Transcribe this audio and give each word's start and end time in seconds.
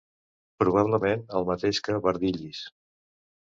Probablement 0.63 1.21
el 1.41 1.47
mateix 1.51 1.83
que 1.89 2.01
Bardyllis. 2.09 2.67